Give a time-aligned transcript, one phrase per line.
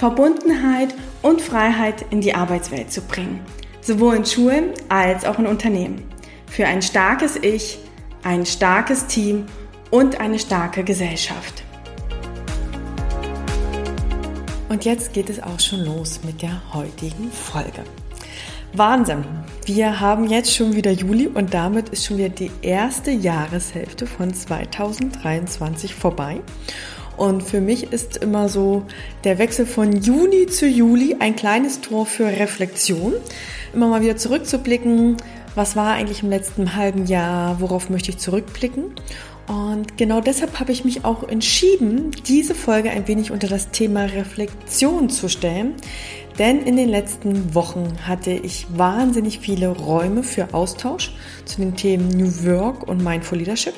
[0.00, 3.38] Verbundenheit und Freiheit in die Arbeitswelt zu bringen,
[3.82, 6.02] sowohl in Schulen als auch in Unternehmen.
[6.46, 7.78] Für ein starkes Ich,
[8.22, 9.44] ein starkes Team
[9.90, 11.64] und eine starke Gesellschaft.
[14.70, 17.84] Und jetzt geht es auch schon los mit der heutigen Folge.
[18.72, 19.22] Wahnsinn!
[19.66, 24.32] Wir haben jetzt schon wieder Juli und damit ist schon wieder die erste Jahreshälfte von
[24.32, 26.40] 2023 vorbei.
[27.20, 28.84] Und für mich ist immer so
[29.24, 33.12] der Wechsel von Juni zu Juli ein kleines Tor für Reflexion.
[33.74, 35.18] Immer mal wieder zurückzublicken,
[35.54, 38.94] was war eigentlich im letzten halben Jahr, worauf möchte ich zurückblicken.
[39.46, 44.04] Und genau deshalb habe ich mich auch entschieden, diese Folge ein wenig unter das Thema
[44.04, 45.74] Reflexion zu stellen.
[46.38, 51.12] Denn in den letzten Wochen hatte ich wahnsinnig viele Räume für Austausch
[51.44, 53.74] zu den Themen New Work und Mindful Leadership.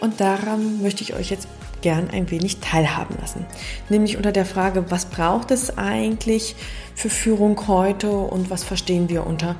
[0.00, 1.46] Und daran möchte ich euch jetzt
[1.82, 3.44] gern ein wenig teilhaben lassen.
[3.88, 6.56] Nämlich unter der Frage, was braucht es eigentlich
[6.94, 9.56] für Führung heute und was verstehen wir unter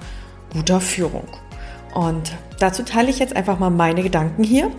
[0.53, 1.29] guter Führung?
[1.95, 4.71] Und dazu teile ich jetzt einfach mal meine Gedanken hier.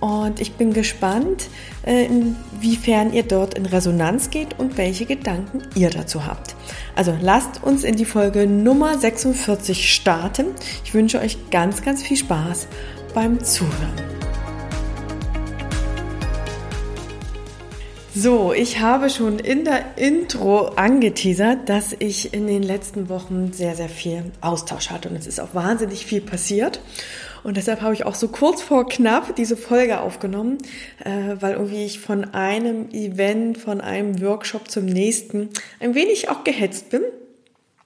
[0.00, 1.48] Und ich bin gespannt,
[1.86, 6.56] äh, inwiefern ihr dort in Resonanz geht und welche Gedanken ihr dazu habt.
[6.96, 10.46] Also lasst uns in die Folge Nummer 46 starten.
[10.84, 12.66] Ich wünsche euch ganz, ganz viel Spaß
[13.14, 14.21] beim Zuhören.
[18.14, 23.74] So, ich habe schon in der Intro angeteasert, dass ich in den letzten Wochen sehr,
[23.74, 26.80] sehr viel Austausch hatte und es ist auch wahnsinnig viel passiert.
[27.42, 30.58] Und deshalb habe ich auch so kurz vor knapp diese Folge aufgenommen,
[31.02, 35.48] äh, weil irgendwie ich von einem Event, von einem Workshop zum nächsten
[35.80, 37.00] ein wenig auch gehetzt bin.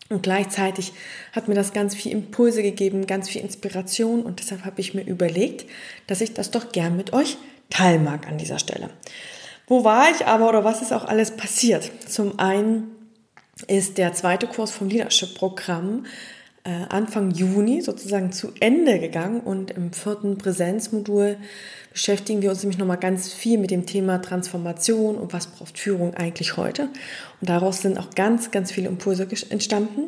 [0.08, 0.92] Und gleichzeitig
[1.34, 5.06] hat mir das ganz viel Impulse gegeben, ganz viel Inspiration und deshalb habe ich mir
[5.06, 5.66] überlegt,
[6.08, 7.38] dass ich das doch gern mit euch
[7.70, 8.90] teilen mag an dieser Stelle.
[9.66, 11.90] Wo war ich aber oder was ist auch alles passiert?
[12.08, 12.92] Zum einen
[13.66, 16.04] ist der zweite Kurs vom Leadership-Programm
[16.64, 21.36] äh, Anfang Juni sozusagen zu Ende gegangen und im vierten Präsenzmodul
[21.92, 26.14] beschäftigen wir uns nämlich nochmal ganz viel mit dem Thema Transformation und was braucht Führung
[26.14, 26.88] eigentlich heute.
[27.40, 30.06] Und daraus sind auch ganz, ganz viele Impulse entstanden.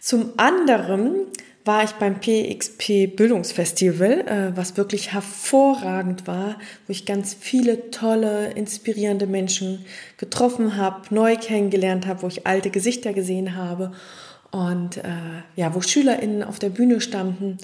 [0.00, 1.26] Zum anderen
[1.64, 8.50] war ich beim PXP Bildungsfestival, äh, was wirklich hervorragend war, wo ich ganz viele tolle,
[8.52, 9.84] inspirierende Menschen
[10.18, 13.92] getroffen habe, neu kennengelernt habe, wo ich alte Gesichter gesehen habe
[14.50, 15.02] und äh,
[15.56, 17.56] ja, wo SchülerInnen auf der Bühne standen.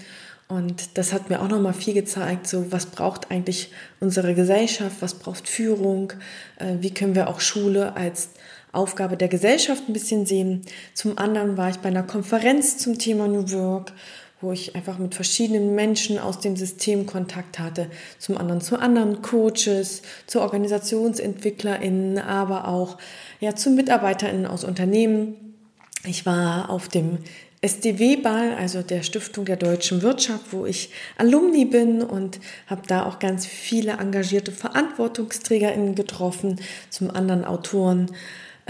[0.49, 5.15] Und das hat mir auch nochmal viel gezeigt, so was braucht eigentlich unsere Gesellschaft, was
[5.15, 6.15] braucht Führung,
[6.59, 8.31] äh, wie können wir auch Schule als
[8.73, 10.63] Aufgabe der Gesellschaft ein bisschen sehen.
[10.95, 13.93] Zum anderen war ich bei einer Konferenz zum Thema New Work,
[14.41, 17.89] wo ich einfach mit verschiedenen Menschen aus dem System Kontakt hatte.
[18.19, 22.99] Zum anderen zu anderen Coaches, zu OrganisationsentwicklerInnen, aber auch
[23.41, 25.57] ja, zu MitarbeiterInnen aus Unternehmen.
[26.05, 27.19] Ich war auf dem
[27.63, 33.19] SDW-Ball, also der Stiftung der deutschen Wirtschaft, wo ich Alumni bin und habe da auch
[33.19, 38.11] ganz viele engagierte VerantwortungsträgerInnen getroffen, zum anderen Autoren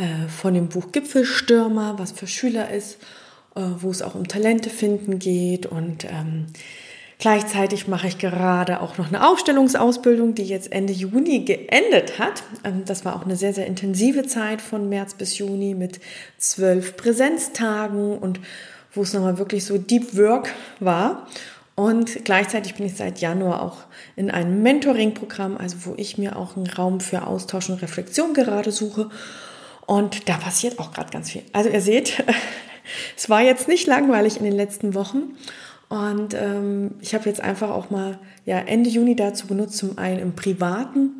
[0.01, 2.95] äh, von dem Buch Gipfelstürmer, was für Schüler ist,
[3.55, 5.67] äh, wo es auch um Talente finden geht.
[5.67, 6.47] Und ähm,
[7.19, 12.45] gleichzeitig mache ich gerade auch noch eine Aufstellungsausbildung, die jetzt Ende Juni geendet hat.
[12.65, 16.01] Ähm, das war auch eine sehr, sehr intensive Zeit von März bis Juni mit
[16.39, 18.41] zwölf Präsenztagen und
[18.95, 21.27] wo es nochmal wirklich so Deep Work war.
[21.75, 23.85] Und gleichzeitig bin ich seit Januar auch
[24.17, 28.73] in einem Mentoring-Programm, also wo ich mir auch einen Raum für Austausch und Reflexion gerade
[28.73, 29.11] suche.
[29.91, 31.43] Und da passiert auch gerade ganz viel.
[31.53, 32.23] Also ihr seht,
[33.17, 35.35] es war jetzt nicht langweilig in den letzten Wochen.
[35.89, 40.21] Und ähm, ich habe jetzt einfach auch mal ja, Ende Juni dazu benutzt, zum einen
[40.21, 41.11] im Privaten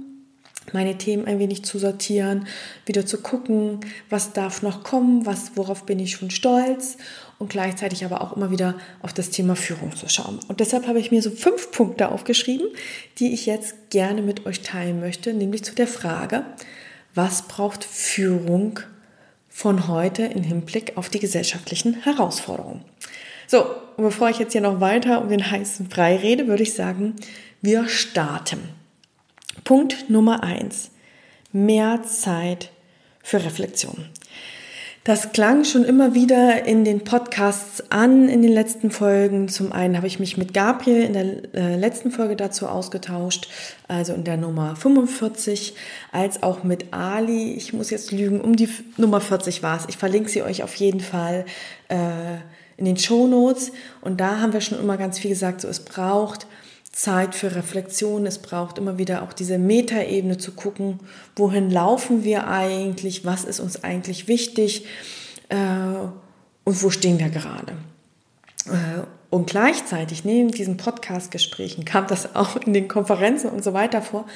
[0.73, 2.47] meine Themen ein wenig zu sortieren,
[2.87, 6.97] wieder zu gucken, was darf noch kommen, was, worauf bin ich schon stolz
[7.41, 10.39] und gleichzeitig aber auch immer wieder auf das Thema Führung zu schauen.
[10.47, 12.69] Und deshalb habe ich mir so fünf Punkte aufgeschrieben,
[13.19, 16.45] die ich jetzt gerne mit euch teilen möchte, nämlich zu der Frage,
[17.15, 18.81] was braucht Führung
[19.49, 22.85] von heute im Hinblick auf die gesellschaftlichen Herausforderungen.
[23.47, 23.65] So,
[23.97, 27.17] und bevor ich jetzt hier noch weiter um den heißen Brei rede, würde ich sagen,
[27.61, 28.61] wir starten.
[29.65, 30.91] Punkt Nummer eins:
[31.53, 32.71] Mehr Zeit
[33.23, 34.09] für Reflexion.
[35.03, 39.49] Das klang schon immer wieder in den Podcasts an, in den letzten Folgen.
[39.49, 43.49] Zum einen habe ich mich mit Gabriel in der äh, letzten Folge dazu ausgetauscht,
[43.89, 45.75] also in der Nummer 45,
[46.13, 47.55] als auch mit Ali.
[47.55, 48.69] Ich muss jetzt lügen, um die
[48.99, 49.87] Nummer 40 war es.
[49.89, 51.47] Ich verlinke sie euch auf jeden Fall
[51.89, 52.37] äh,
[52.77, 53.73] in den Show Notes.
[54.03, 56.47] Und da haben wir schon immer ganz viel gesagt, so es braucht
[56.93, 58.27] Zeit für Reflexion.
[58.27, 61.01] Es braucht immer wieder auch diese Metaebene zu gucken,
[61.37, 64.87] wohin laufen wir eigentlich, was ist uns eigentlich wichtig
[65.49, 65.57] äh,
[66.65, 67.73] und wo stehen wir gerade.
[68.67, 74.03] Äh, und gleichzeitig neben diesen Podcast-Gesprächen kam das auch in den Konferenzen und so weiter
[74.03, 74.27] vor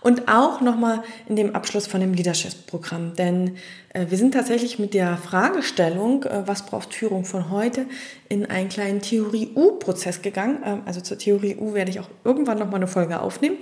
[0.00, 3.14] und auch nochmal in dem Abschluss von dem Leadership-Programm.
[3.16, 3.56] Denn
[3.88, 7.86] äh, wir sind tatsächlich mit der Fragestellung, äh, was braucht Führung von heute,
[8.28, 10.58] in einen kleinen Theorie-U-Prozess gegangen.
[10.64, 13.56] Ähm, also zur Theorie-U werde ich auch irgendwann nochmal eine Folge aufnehmen.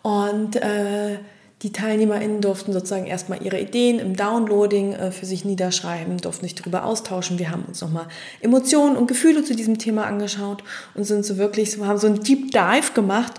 [0.00, 1.18] Und äh,
[1.64, 6.54] die TeilnehmerInnen durften sozusagen erstmal ihre Ideen im Downloading äh, für sich niederschreiben, durften sich
[6.54, 7.38] darüber austauschen.
[7.38, 8.06] Wir haben uns nochmal
[8.42, 10.62] Emotionen und Gefühle zu diesem Thema angeschaut
[10.94, 13.32] und sind so wirklich, so haben so einen Deep Dive gemacht,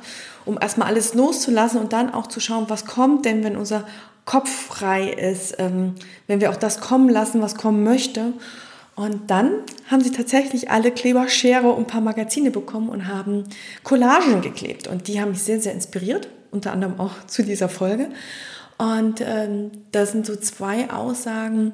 [0.44, 3.86] um erstmal alles loszulassen und dann auch zu schauen, was kommt denn, wenn unser
[4.26, 5.94] Kopf frei ist, ähm,
[6.26, 8.34] wenn wir auch das kommen lassen, was kommen möchte.
[8.96, 9.52] Und dann
[9.92, 13.44] haben sie tatsächlich alle Kleberschere und ein paar Magazine bekommen und haben
[13.84, 14.88] Collagen geklebt.
[14.88, 18.10] Und die haben mich sehr, sehr inspiriert unter anderem auch zu dieser Folge.
[18.78, 21.72] Und ähm, da sind so zwei Aussagen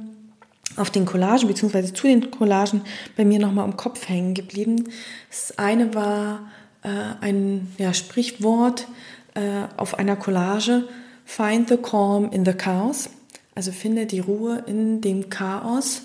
[0.77, 2.81] auf den Collagen, beziehungsweise zu den Collagen
[3.17, 4.89] bei mir nochmal im Kopf hängen geblieben.
[5.29, 6.51] Das eine war
[6.83, 6.89] äh,
[7.21, 8.87] ein ja, Sprichwort
[9.33, 10.87] äh, auf einer Collage,
[11.25, 13.09] Find the calm in the chaos.
[13.55, 16.03] Also finde die Ruhe in dem Chaos.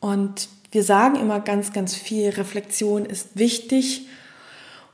[0.00, 4.06] Und wir sagen immer ganz, ganz viel, Reflexion ist wichtig.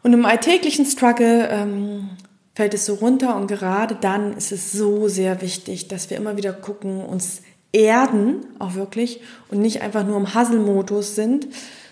[0.03, 2.11] Und im alltäglichen Struggle ähm,
[2.55, 6.37] fällt es so runter und gerade dann ist es so sehr wichtig, dass wir immer
[6.37, 7.43] wieder gucken, uns
[7.73, 9.21] erden, auch wirklich,
[9.51, 11.49] und nicht einfach nur im Hustle-Modus sind,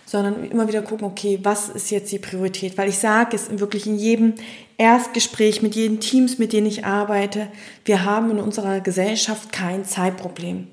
[0.06, 2.78] sondern immer wieder gucken, okay, was ist jetzt die Priorität?
[2.78, 4.34] Weil ich sage es wirklich in jedem
[4.76, 7.48] Erstgespräch mit jeden Teams, mit denen ich arbeite,
[7.84, 10.68] wir haben in unserer Gesellschaft kein Zeitproblem.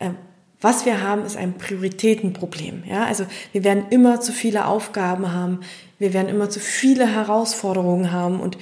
[0.00, 0.16] Ähm,
[0.60, 2.84] was wir haben, ist ein Prioritätenproblem.
[2.88, 5.60] Ja, also wir werden immer zu viele Aufgaben haben.
[5.98, 8.56] Wir werden immer zu viele Herausforderungen haben und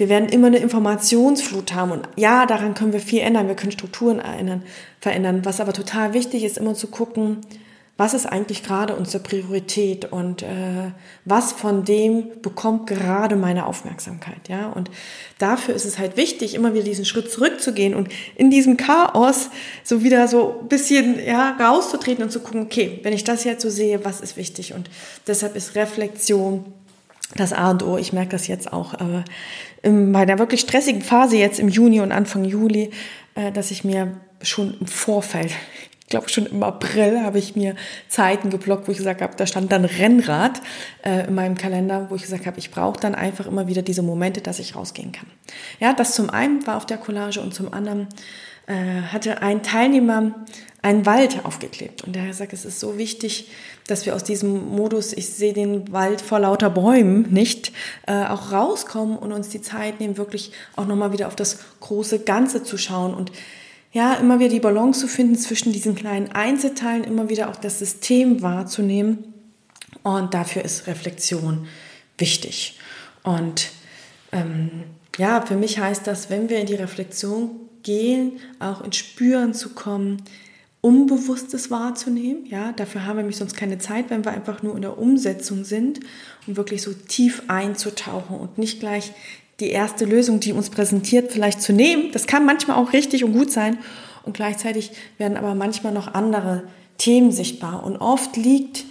[0.00, 1.92] wir werden immer eine Informationsflut haben.
[1.92, 3.48] Und ja, daran können wir viel ändern.
[3.48, 4.62] Wir können Strukturen ändern,
[4.98, 5.44] verändern.
[5.44, 7.42] Was aber total wichtig ist, immer zu gucken,
[7.98, 10.92] was ist eigentlich gerade unsere Priorität und äh,
[11.26, 14.70] was von dem bekommt gerade meine Aufmerksamkeit, ja?
[14.70, 14.90] Und
[15.36, 19.50] dafür ist es halt wichtig, immer wieder diesen Schritt zurückzugehen und in diesem Chaos
[19.84, 23.60] so wieder so ein bisschen ja rauszutreten und zu gucken, okay, wenn ich das jetzt
[23.60, 24.72] so sehe, was ist wichtig?
[24.72, 24.88] Und
[25.26, 26.64] deshalb ist Reflexion
[27.34, 27.96] das A und O.
[27.96, 29.24] Ich merke das jetzt auch äh,
[29.82, 32.90] in meiner wirklich stressigen Phase jetzt im Juni und Anfang Juli,
[33.34, 35.52] äh, dass ich mir schon im Vorfeld,
[36.00, 37.76] ich glaube schon im April, habe ich mir
[38.08, 40.60] Zeiten geblockt, wo ich gesagt habe, da stand dann Rennrad
[41.04, 44.02] äh, in meinem Kalender, wo ich gesagt habe, ich brauche dann einfach immer wieder diese
[44.02, 45.26] Momente, dass ich rausgehen kann.
[45.78, 48.08] Ja, das zum einen war auf der Collage und zum anderen
[48.70, 50.32] äh, hatte ein Teilnehmer
[50.80, 52.04] einen Wald aufgeklebt.
[52.04, 53.50] Und er sagt, es ist so wichtig,
[53.88, 57.72] dass wir aus diesem Modus, ich sehe den Wald vor lauter Bäumen nicht,
[58.06, 62.20] äh, auch rauskommen und uns die Zeit nehmen, wirklich auch nochmal wieder auf das große
[62.20, 63.32] Ganze zu schauen und
[63.92, 67.80] ja, immer wieder die Balance zu finden zwischen diesen kleinen Einzelteilen, immer wieder auch das
[67.80, 69.34] System wahrzunehmen.
[70.04, 71.66] Und dafür ist Reflexion
[72.16, 72.78] wichtig.
[73.24, 73.70] Und
[74.30, 74.84] ähm,
[75.18, 79.70] ja, für mich heißt das, wenn wir in die Reflexion gehen, auch ins Spüren zu
[79.70, 80.22] kommen,
[80.82, 82.46] Unbewusstes wahrzunehmen.
[82.46, 85.64] Ja, dafür haben wir nämlich sonst keine Zeit, wenn wir einfach nur in der Umsetzung
[85.64, 86.00] sind
[86.46, 89.12] und wirklich so tief einzutauchen und nicht gleich
[89.60, 92.12] die erste Lösung, die uns präsentiert, vielleicht zu nehmen.
[92.12, 93.76] Das kann manchmal auch richtig und gut sein
[94.24, 96.64] und gleichzeitig werden aber manchmal noch andere
[96.96, 98.84] Themen sichtbar und oft liegt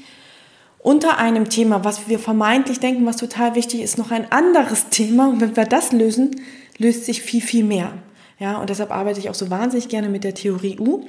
[0.80, 5.28] unter einem Thema, was wir vermeintlich denken, was total wichtig ist, noch ein anderes Thema
[5.28, 6.40] und wenn wir das lösen,
[6.78, 7.92] löst sich viel, viel mehr.
[8.40, 11.06] Ja, und deshalb arbeite ich auch so wahnsinnig gerne mit der Theorie U,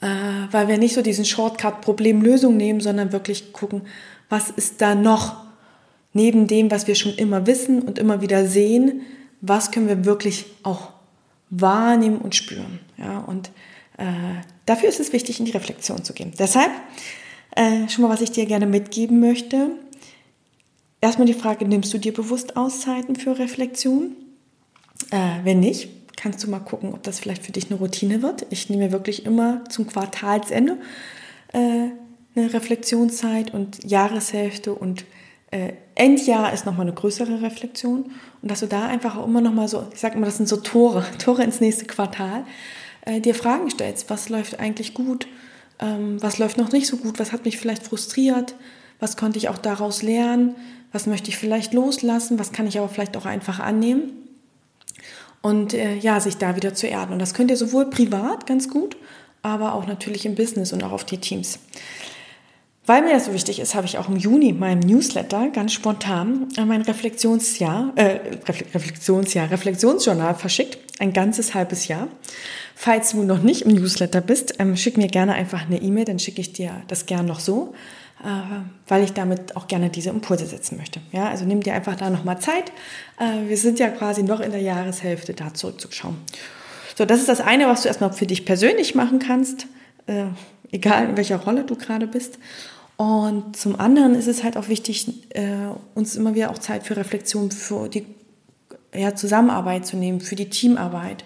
[0.00, 0.06] äh,
[0.50, 3.82] weil wir nicht so diesen Shortcut Problemlösung nehmen, sondern wirklich gucken,
[4.28, 5.44] was ist da noch
[6.12, 9.00] neben dem, was wir schon immer wissen und immer wieder sehen,
[9.40, 10.90] was können wir wirklich auch
[11.50, 12.80] wahrnehmen und spüren.
[12.98, 13.50] Ja, und
[13.96, 14.04] äh,
[14.66, 16.32] dafür ist es wichtig, in die Reflexion zu gehen.
[16.38, 16.70] Deshalb
[17.56, 19.70] äh, schon mal, was ich dir gerne mitgeben möchte.
[21.00, 24.16] Erstmal die Frage, nimmst du dir bewusst Auszeiten für Reflexion?
[25.14, 28.46] Äh, wenn nicht, kannst du mal gucken, ob das vielleicht für dich eine Routine wird.
[28.50, 30.76] Ich nehme wirklich immer zum Quartalsende
[31.52, 31.90] äh,
[32.34, 35.04] eine Reflexionszeit und Jahreshälfte und
[35.52, 38.10] äh, Endjahr ist nochmal eine größere Reflexion
[38.42, 40.56] und dass du da einfach auch immer nochmal so, ich sage immer, das sind so
[40.56, 42.44] Tore, Tore ins nächste Quartal,
[43.02, 44.10] äh, dir Fragen stellst.
[44.10, 45.28] Was läuft eigentlich gut?
[45.78, 47.20] Ähm, was läuft noch nicht so gut?
[47.20, 48.56] Was hat mich vielleicht frustriert?
[48.98, 50.56] Was konnte ich auch daraus lernen?
[50.90, 52.40] Was möchte ich vielleicht loslassen?
[52.40, 54.23] Was kann ich aber vielleicht auch einfach annehmen?
[55.44, 57.12] Und äh, ja, sich da wieder zu erden.
[57.12, 58.96] Und das könnt ihr sowohl privat ganz gut,
[59.42, 61.58] aber auch natürlich im Business und auch auf die Teams.
[62.86, 66.48] Weil mir das so wichtig ist, habe ich auch im Juni meinem Newsletter ganz spontan
[66.66, 68.20] mein Reflexionsjahr, äh,
[68.72, 72.08] Reflexionsjahr, Reflexionsjournal verschickt, ein ganzes halbes Jahr.
[72.74, 76.18] Falls du noch nicht im Newsletter bist, ähm, schick mir gerne einfach eine E-Mail, dann
[76.18, 77.74] schicke ich dir das gern noch so,
[78.88, 81.00] weil ich damit auch gerne diese Impulse setzen möchte.
[81.12, 82.72] Ja, also nimm dir einfach da nochmal Zeit.
[83.18, 86.16] Äh, wir sind ja quasi noch in der Jahreshälfte, da zurückzuschauen.
[86.96, 89.66] So, das ist das eine, was du erstmal für dich persönlich machen kannst,
[90.06, 90.26] äh,
[90.72, 92.38] egal in welcher Rolle du gerade bist.
[92.96, 96.96] Und zum anderen ist es halt auch wichtig, äh, uns immer wieder auch Zeit für
[96.96, 98.06] Reflexion, für die
[98.94, 101.24] ja, Zusammenarbeit zu nehmen, für die Teamarbeit.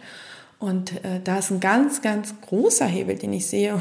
[0.61, 3.81] Und äh, da ist ein ganz, ganz großer Hebel, den ich sehe,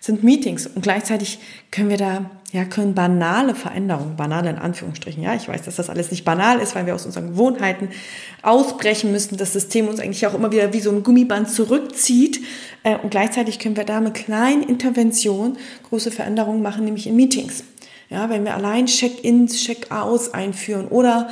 [0.00, 0.66] sind Meetings.
[0.66, 1.38] Und gleichzeitig
[1.70, 5.88] können wir da, ja, können banale Veränderungen, banale in Anführungsstrichen, ja, ich weiß, dass das
[5.88, 7.90] alles nicht banal ist, weil wir aus unseren Gewohnheiten
[8.42, 12.40] ausbrechen müssen, das System uns eigentlich auch immer wieder wie so ein Gummiband zurückzieht.
[12.82, 17.62] Äh, und gleichzeitig können wir da mit kleinen Interventionen große Veränderungen machen, nämlich in Meetings.
[18.08, 21.28] Ja, wenn wir allein Check-ins, Check-outs einführen oder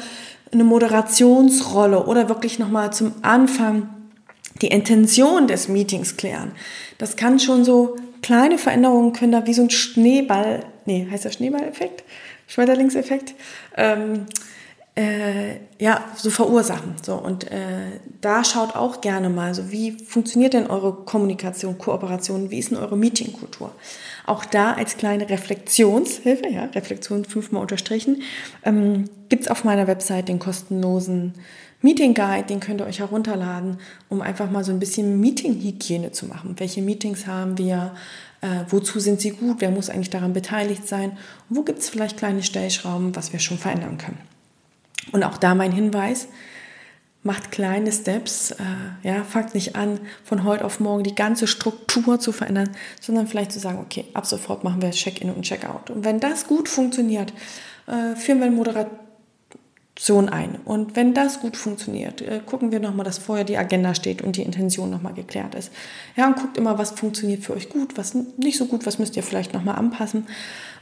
[0.52, 3.88] eine Moderationsrolle oder wirklich nochmal zum Anfang
[4.64, 6.52] die Intention des Meetings klären.
[6.96, 11.32] Das kann schon so kleine Veränderungen können da wie so ein Schneeball, nee, heißt der
[11.32, 12.02] Schneeballeffekt?
[12.46, 13.34] Schmetterlingseffekt?
[13.76, 14.24] Ähm,
[14.94, 16.94] äh, ja, so verursachen.
[17.02, 22.50] So, und äh, da schaut auch gerne mal, so wie funktioniert denn eure Kommunikation, Kooperation,
[22.50, 23.72] wie ist denn eure Meetingkultur?
[24.24, 28.22] Auch da als kleine Reflexionshilfe, ja, Reflexion fünfmal unterstrichen,
[28.64, 31.34] ähm, gibt auf meiner Website den kostenlosen
[31.84, 33.76] Meeting Guide, den könnt ihr euch herunterladen,
[34.08, 36.54] um einfach mal so ein bisschen Meeting-Hygiene zu machen.
[36.56, 37.94] Welche Meetings haben wir?
[38.40, 39.56] Äh, wozu sind sie gut?
[39.58, 41.18] Wer muss eigentlich daran beteiligt sein?
[41.50, 44.16] Wo gibt es vielleicht kleine Stellschrauben, was wir schon verändern können?
[45.12, 46.28] Und auch da mein Hinweis,
[47.22, 52.18] macht kleine Steps, äh, ja, fangt nicht an, von heute auf morgen die ganze Struktur
[52.18, 55.90] zu verändern, sondern vielleicht zu sagen, okay, ab sofort machen wir Check-in und Check-out.
[55.90, 57.34] Und wenn das gut funktioniert,
[57.86, 58.88] äh, führen wir ein Moderat
[60.28, 60.58] ein.
[60.64, 64.36] Und wenn das gut funktioniert, äh, gucken wir nochmal, dass vorher die Agenda steht und
[64.36, 65.70] die Intention nochmal geklärt ist.
[66.16, 69.16] Ja, und guckt immer, was funktioniert für euch gut, was nicht so gut, was müsst
[69.16, 70.26] ihr vielleicht nochmal anpassen.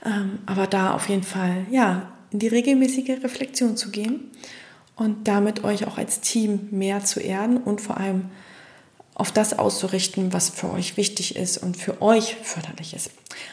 [0.04, 4.30] Ähm, aber da auf jeden Fall, ja, in die regelmäßige Reflexion zu gehen
[4.96, 8.30] und damit euch auch als Team mehr zu erden und vor allem
[9.14, 13.10] auf das auszurichten, was für euch wichtig ist und für euch förderlich ist.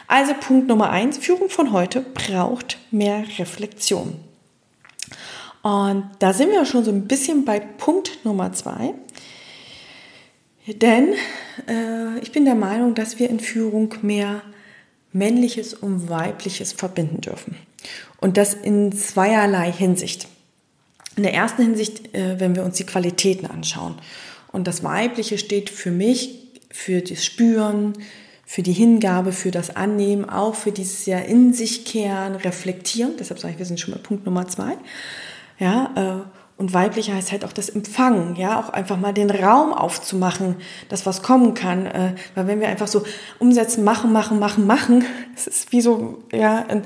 [0.08, 4.29] Also Punkt Nummer eins, Führung von heute braucht mehr Reflexion.
[5.62, 8.94] Und da sind wir schon so ein bisschen bei Punkt Nummer zwei.
[10.66, 11.14] Denn
[11.68, 14.42] äh, ich bin der Meinung, dass wir in Führung mehr
[15.12, 17.56] männliches und weibliches verbinden dürfen.
[18.20, 20.28] Und das in zweierlei Hinsicht.
[21.16, 23.96] In der ersten Hinsicht, äh, wenn wir uns die Qualitäten anschauen.
[24.52, 26.38] Und das Weibliche steht für mich
[26.70, 27.94] für das Spüren,
[28.46, 33.12] für die Hingabe, für das Annehmen, auch für dieses ja in sich kehren, reflektieren.
[33.18, 34.76] Deshalb sage ich, wir sind schon bei Punkt Nummer zwei
[35.60, 39.72] ja, äh, und weiblich heißt halt auch das Empfangen, ja, auch einfach mal den Raum
[39.72, 40.56] aufzumachen,
[40.88, 41.86] dass was kommen kann.
[41.86, 43.02] Äh, weil wenn wir einfach so
[43.38, 45.04] umsetzen, machen, machen, machen, machen,
[45.36, 46.82] es ist wie so, ja, ein,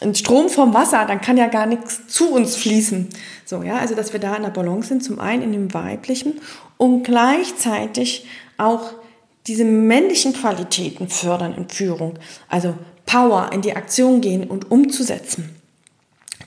[0.00, 3.08] ein Strom vom Wasser, dann kann ja gar nichts zu uns fließen.
[3.44, 6.40] So, ja, also dass wir da in der Balance sind, zum einen in dem Weiblichen
[6.76, 8.92] und gleichzeitig auch
[9.46, 12.14] diese männlichen Qualitäten fördern in Führung.
[12.48, 12.74] Also
[13.06, 15.61] Power, in die Aktion gehen und umzusetzen.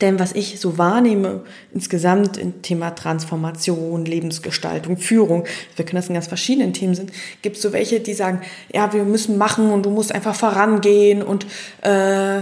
[0.01, 1.41] Denn was ich so wahrnehme
[1.73, 7.11] insgesamt im Thema Transformation, Lebensgestaltung, Führung, wir können das in ganz verschiedenen Themen sind,
[7.41, 8.41] gibt es so welche, die sagen,
[8.73, 11.45] ja, wir müssen machen und du musst einfach vorangehen und
[11.81, 12.39] äh,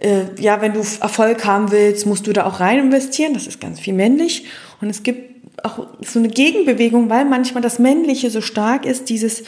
[0.00, 3.34] äh, ja, wenn du Erfolg haben willst, musst du da auch rein investieren.
[3.34, 4.46] Das ist ganz viel männlich.
[4.80, 5.32] Und es gibt
[5.64, 9.44] auch so eine Gegenbewegung, weil manchmal das Männliche so stark ist, dieses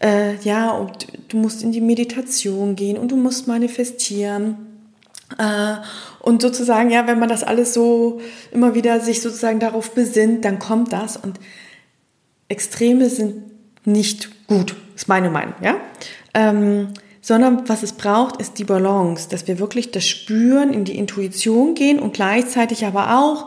[0.00, 4.75] äh, ja, und du musst in die Meditation gehen und du musst manifestieren
[6.20, 8.20] und sozusagen, ja, wenn man das alles so
[8.52, 11.16] immer wieder sich sozusagen darauf besinnt, dann kommt das.
[11.16, 11.40] Und
[12.48, 13.42] Extreme sind
[13.84, 15.76] nicht gut, ist meine Meinung, ja.
[16.34, 16.88] Ähm,
[17.20, 21.74] sondern was es braucht, ist die Balance, dass wir wirklich das Spüren, in die Intuition
[21.74, 23.46] gehen und gleichzeitig aber auch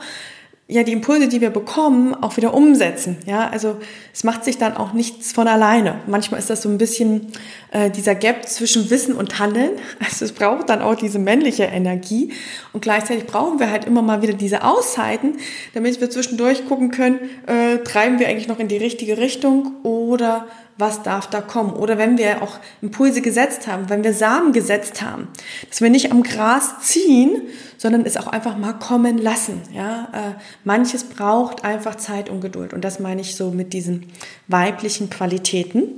[0.69, 3.17] ja die Impulse, die wir bekommen, auch wieder umsetzen.
[3.25, 3.77] Ja, also
[4.13, 5.95] es macht sich dann auch nichts von alleine.
[6.05, 7.31] Manchmal ist das so ein bisschen
[7.71, 9.71] äh, dieser Gap zwischen Wissen und Handeln.
[9.99, 12.31] Also es braucht dann auch diese männliche Energie
[12.73, 15.37] und gleichzeitig brauchen wir halt immer mal wieder diese Auszeiten,
[15.73, 20.47] damit wir zwischendurch gucken können, äh, treiben wir eigentlich noch in die richtige Richtung oder
[20.79, 21.73] was darf da kommen.
[21.73, 25.27] Oder wenn wir auch Impulse gesetzt haben, wenn wir Samen gesetzt haben,
[25.67, 27.41] dass wir nicht am Gras ziehen,
[27.77, 29.61] sondern es auch einfach mal kommen lassen.
[29.73, 32.73] Ja, äh, manches braucht einfach Zeit und Geduld.
[32.73, 34.07] Und das meine ich so mit diesen
[34.47, 35.89] weiblichen Qualitäten.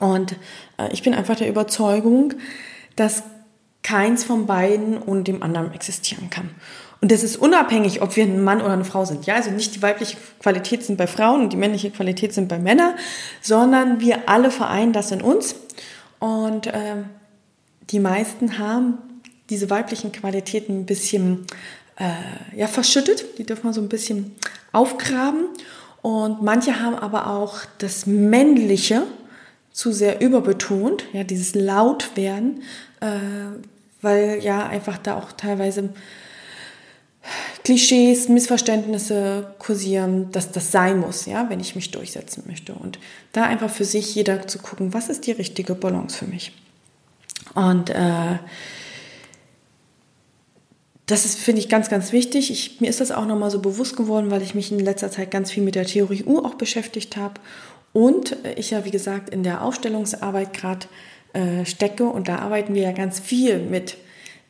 [0.00, 0.32] Und
[0.78, 2.34] äh, ich bin einfach der Überzeugung,
[2.96, 3.22] dass
[3.82, 6.50] keins von beiden ohne dem anderen existieren kann.
[7.02, 9.26] Und das ist unabhängig, ob wir ein Mann oder eine Frau sind.
[9.26, 12.60] Ja, also nicht die weibliche Qualität sind bei Frauen und die männliche Qualität sind bei
[12.60, 12.94] Männern,
[13.40, 15.56] sondern wir alle vereinen das in uns.
[16.20, 17.02] Und äh,
[17.90, 18.98] die meisten haben
[19.50, 21.44] diese weiblichen Qualitäten ein bisschen
[21.96, 23.36] äh, ja, verschüttet.
[23.36, 24.36] Die dürfen wir so ein bisschen
[24.70, 25.46] aufgraben.
[26.02, 29.02] Und manche haben aber auch das Männliche
[29.72, 32.62] zu sehr überbetont, ja, dieses Lautwerden,
[33.00, 33.08] äh,
[34.02, 35.90] weil ja einfach da auch teilweise
[37.64, 42.74] Klischees, Missverständnisse kursieren, dass das sein muss, ja, wenn ich mich durchsetzen möchte.
[42.74, 42.98] Und
[43.32, 46.52] da einfach für sich jeder zu gucken, was ist die richtige Balance für mich.
[47.54, 48.38] Und äh,
[51.06, 52.50] das ist, finde ich, ganz, ganz wichtig.
[52.50, 55.30] Ich, mir ist das auch nochmal so bewusst geworden, weil ich mich in letzter Zeit
[55.30, 57.34] ganz viel mit der Theorie U auch beschäftigt habe.
[57.92, 60.86] Und ich ja, wie gesagt, in der Aufstellungsarbeit gerade
[61.32, 62.04] äh, stecke.
[62.04, 63.96] Und da arbeiten wir ja ganz viel mit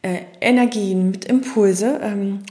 [0.02, 2.00] äh, Energien, mit Impulse.
[2.02, 2.42] Ähm,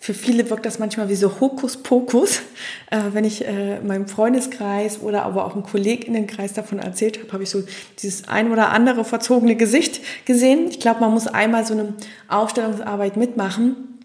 [0.00, 2.42] für viele wirkt das manchmal wie so Hokuspokus.
[2.90, 7.42] Äh, wenn ich äh, meinem Freundeskreis oder aber auch im Kolleginnenkreis davon erzählt habe, habe
[7.42, 7.62] ich so
[8.00, 10.68] dieses ein oder andere verzogene Gesicht gesehen.
[10.70, 11.94] Ich glaube, man muss einmal so eine
[12.28, 13.98] Aufstellungsarbeit mitmachen,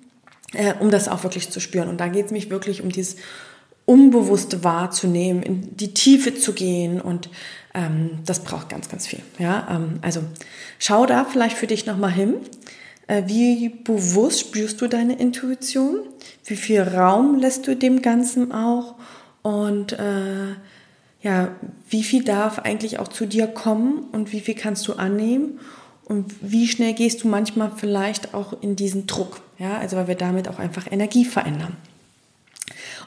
[0.53, 1.88] äh, um das auch wirklich zu spüren.
[1.88, 3.15] Und da geht es mich wirklich um dieses
[3.85, 7.29] Unbewusste wahrzunehmen, in die Tiefe zu gehen und
[7.73, 9.19] ähm, das braucht ganz, ganz viel.
[9.39, 10.21] Ja, ähm, also
[10.79, 12.35] schau da vielleicht für dich nochmal hin.
[13.07, 16.00] Äh, wie bewusst spürst du deine Intuition?
[16.45, 18.95] Wie viel Raum lässt du dem Ganzen auch?
[19.41, 20.53] Und äh,
[21.22, 21.55] ja,
[21.89, 25.59] wie viel darf eigentlich auch zu dir kommen und wie viel kannst du annehmen?
[26.05, 29.42] Und wie schnell gehst du manchmal vielleicht auch in diesen Druck?
[29.57, 31.77] Ja, also weil wir damit auch einfach Energie verändern.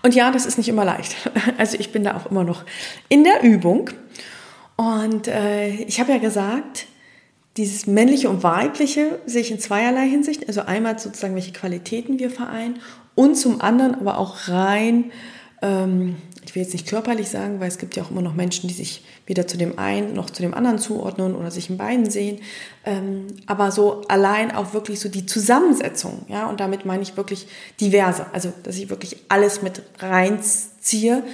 [0.02, 1.16] Und ja, das ist nicht immer leicht.
[1.58, 2.64] Also ich bin da auch immer noch
[3.08, 3.90] in der Übung.
[4.76, 6.86] Und äh, ich habe ja gesagt,
[7.56, 10.46] dieses männliche und weibliche sehe ich in zweierlei Hinsicht.
[10.48, 12.78] Also einmal sozusagen, welche Qualitäten wir vereinen
[13.14, 15.10] und zum anderen aber auch rein,
[15.62, 18.68] ähm, ich will jetzt nicht körperlich sagen, weil es gibt ja auch immer noch Menschen,
[18.68, 22.08] die sich weder zu dem einen noch zu dem anderen zuordnen oder sich in beiden
[22.08, 22.38] sehen.
[22.84, 27.48] Ähm, aber so allein auch wirklich so die Zusammensetzung, ja, und damit meine ich wirklich
[27.80, 31.24] diverse, also dass ich wirklich alles mit reinziehe,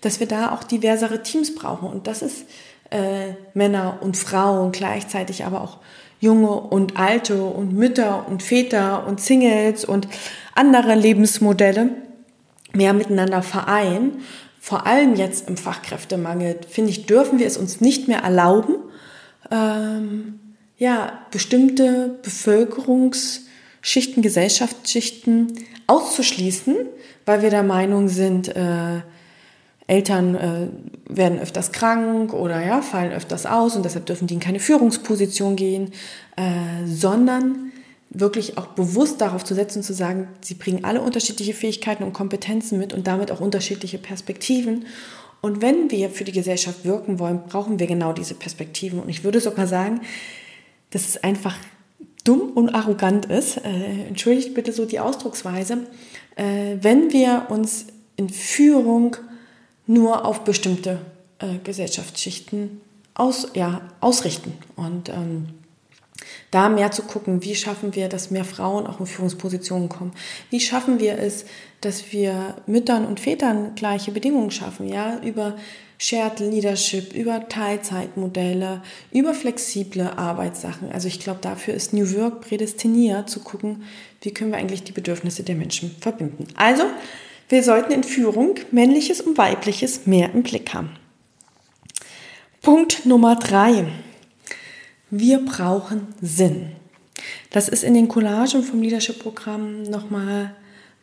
[0.00, 1.88] dass wir da auch diversere Teams brauchen.
[1.88, 2.46] Und das ist
[2.92, 5.78] äh, Männer und Frauen, gleichzeitig aber auch
[6.20, 10.06] junge und alte und Mütter und Väter und Singles und
[10.54, 11.90] andere Lebensmodelle
[12.72, 14.22] mehr miteinander vereinen.
[14.60, 18.76] Vor allem jetzt im Fachkräftemangel, finde ich, dürfen wir es uns nicht mehr erlauben,
[19.50, 20.38] ähm,
[20.78, 25.52] ja, bestimmte Bevölkerungsschichten, Gesellschaftsschichten
[25.88, 26.76] auszuschließen,
[27.26, 29.00] weil wir der Meinung sind, äh,
[29.86, 30.68] Eltern äh,
[31.08, 35.56] werden öfters krank oder ja, fallen öfters aus und deshalb dürfen die in keine Führungsposition
[35.56, 35.92] gehen,
[36.36, 37.72] äh, sondern
[38.10, 42.78] wirklich auch bewusst darauf zu setzen zu sagen, sie bringen alle unterschiedliche Fähigkeiten und Kompetenzen
[42.78, 44.86] mit und damit auch unterschiedliche Perspektiven.
[45.40, 49.00] Und wenn wir für die Gesellschaft wirken wollen, brauchen wir genau diese Perspektiven.
[49.00, 50.02] Und ich würde sogar sagen,
[50.90, 51.56] dass es einfach
[52.22, 55.78] dumm und arrogant ist, äh, entschuldigt bitte so die Ausdrucksweise,
[56.36, 59.16] äh, wenn wir uns in Führung
[59.86, 61.00] nur auf bestimmte
[61.38, 62.80] äh, Gesellschaftsschichten
[63.14, 64.54] aus, ja, ausrichten.
[64.76, 65.48] Und ähm,
[66.50, 70.12] da mehr zu gucken, wie schaffen wir, dass mehr Frauen auch in Führungspositionen kommen?
[70.50, 71.44] Wie schaffen wir es,
[71.80, 74.86] dass wir Müttern und Vätern gleiche Bedingungen schaffen?
[74.88, 75.56] Ja, über
[75.98, 80.90] Shared Leadership, über Teilzeitmodelle, über flexible Arbeitssachen.
[80.90, 83.84] Also ich glaube, dafür ist New Work prädestiniert, zu gucken,
[84.20, 86.48] wie können wir eigentlich die Bedürfnisse der Menschen verbinden.
[86.56, 86.84] Also
[87.52, 90.88] wir sollten in Führung männliches und weibliches mehr im Blick haben.
[92.62, 93.88] Punkt Nummer drei.
[95.10, 96.72] Wir brauchen Sinn.
[97.50, 100.56] Das ist in den Collagen vom Leadership-Programm nochmal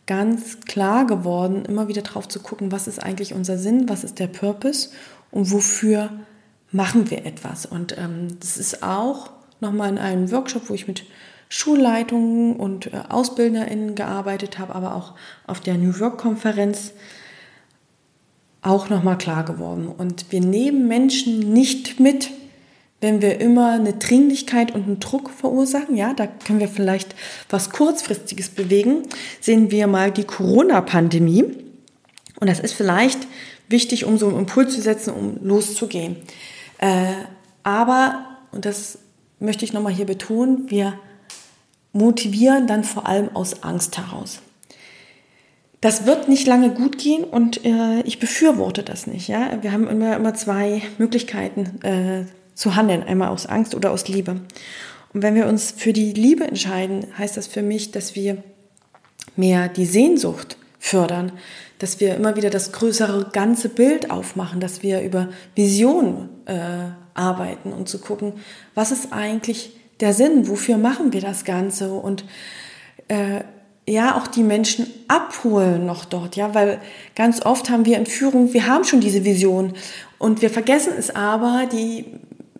[0.07, 4.17] ganz klar geworden, immer wieder drauf zu gucken, was ist eigentlich unser Sinn, was ist
[4.17, 4.89] der Purpose
[5.29, 6.09] und wofür
[6.71, 7.67] machen wir etwas.
[7.67, 11.03] Und ähm, das ist auch nochmal in einem Workshop, wo ich mit
[11.49, 15.15] Schulleitungen und äh, AusbilderInnen gearbeitet habe, aber auch
[15.47, 16.93] auf der New Work-Konferenz
[18.61, 19.87] auch nochmal klar geworden.
[19.87, 22.29] Und wir nehmen Menschen nicht mit,
[23.01, 25.95] wenn wir immer eine Dringlichkeit und einen Druck verursachen.
[25.95, 27.15] Ja, da können wir vielleicht
[27.49, 29.03] was Kurzfristiges bewegen.
[29.39, 31.45] Sehen wir mal die Corona-Pandemie.
[32.39, 33.27] Und das ist vielleicht
[33.69, 36.17] wichtig, um so einen Impuls zu setzen, um loszugehen.
[36.77, 37.13] Äh,
[37.63, 38.99] aber, und das
[39.39, 40.93] möchte ich nochmal hier betonen, wir
[41.93, 44.41] motivieren dann vor allem aus Angst heraus.
[45.81, 49.29] Das wird nicht lange gut gehen und äh, ich befürworte das nicht.
[49.29, 49.59] Ja?
[49.61, 54.41] Wir haben immer, immer zwei Möglichkeiten äh, zu handeln, einmal aus Angst oder aus Liebe.
[55.13, 58.43] Und wenn wir uns für die Liebe entscheiden, heißt das für mich, dass wir
[59.37, 61.31] mehr die Sehnsucht fördern,
[61.79, 67.71] dass wir immer wieder das größere ganze Bild aufmachen, dass wir über Vision äh, arbeiten
[67.71, 68.33] und zu gucken,
[68.75, 71.93] was ist eigentlich der Sinn, wofür machen wir das Ganze?
[71.93, 72.23] Und
[73.07, 73.41] äh,
[73.87, 76.79] ja auch die Menschen abholen noch dort, ja, weil
[77.15, 79.73] ganz oft haben wir in Führung, wir haben schon diese Vision.
[80.17, 82.05] Und wir vergessen es aber, die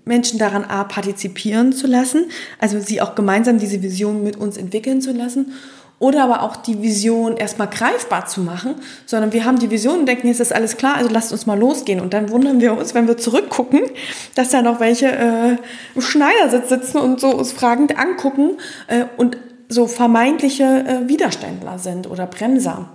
[0.06, 2.25] Menschen daran A, partizipieren zu lassen,
[2.58, 5.54] also sie auch gemeinsam diese Vision mit uns entwickeln zu lassen
[6.00, 10.06] oder aber auch die Vision erstmal greifbar zu machen, sondern wir haben die Vision und
[10.06, 12.00] denken, jetzt ist alles klar, also lasst uns mal losgehen.
[12.00, 13.82] Und dann wundern wir uns, wenn wir zurückgucken,
[14.34, 15.58] dass da noch welche äh,
[15.96, 18.58] im Schneidersitz sitzen und so uns fragend angucken
[18.88, 22.90] äh, und so vermeintliche äh, Widerständler sind oder Bremser.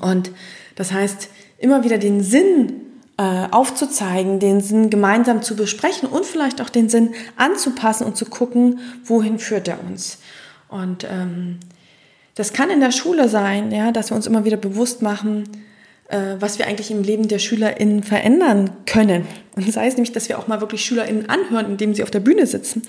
[0.00, 0.32] Und
[0.76, 2.80] das heißt, immer wieder den Sinn
[3.18, 8.24] äh, aufzuzeigen, den Sinn gemeinsam zu besprechen und vielleicht auch den Sinn anzupassen und zu
[8.24, 10.18] gucken, wohin führt er uns.
[10.68, 11.60] Und ähm,
[12.34, 15.44] das kann in der Schule sein, ja, dass wir uns immer wieder bewusst machen,
[16.08, 19.26] äh, was wir eigentlich im Leben der SchülerInnen verändern können.
[19.56, 22.20] Und sei es nämlich, dass wir auch mal wirklich SchülerInnen anhören, indem sie auf der
[22.20, 22.82] Bühne sitzen.